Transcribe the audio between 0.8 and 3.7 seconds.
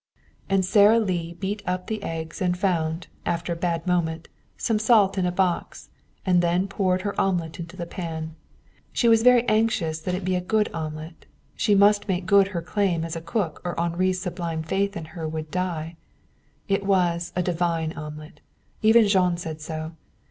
Lee beat up the eggs and found, after a